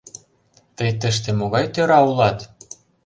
Тый 0.75 0.91
тыште 0.99 1.29
могай 1.39 1.65
тӧра 1.73 1.99
улат? 2.09 2.39